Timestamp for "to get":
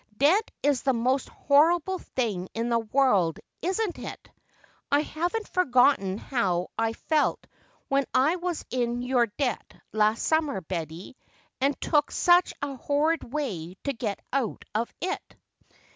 13.83-14.19